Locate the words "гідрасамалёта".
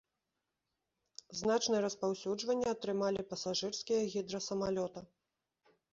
4.15-4.99